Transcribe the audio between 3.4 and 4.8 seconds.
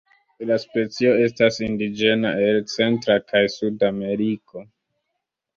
Suda Ameriko.